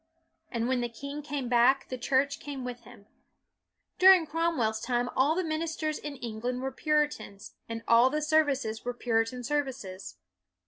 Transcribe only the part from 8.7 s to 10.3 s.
were Puritan services.